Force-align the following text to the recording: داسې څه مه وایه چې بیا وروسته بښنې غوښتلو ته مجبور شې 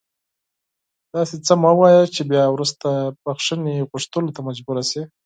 داسې 1.13 1.35
څه 1.45 1.53
مه 1.61 1.71
وایه 1.79 2.03
چې 2.15 2.21
بیا 2.31 2.43
وروسته 2.51 2.87
بښنې 3.23 3.75
غوښتلو 3.89 4.29
ته 4.35 4.41
مجبور 4.47 4.77
شې 4.89 5.01